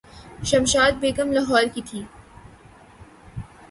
[0.49, 2.05] شمشاد بیگم لاہورکی تھیں۔